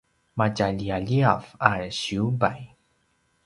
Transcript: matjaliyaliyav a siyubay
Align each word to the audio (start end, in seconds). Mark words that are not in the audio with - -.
matjaliyaliyav 0.37 1.43
a 1.69 1.71
siyubay 1.99 2.59